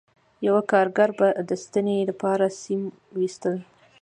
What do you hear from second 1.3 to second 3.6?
د ستنې لپاره سیم ویسته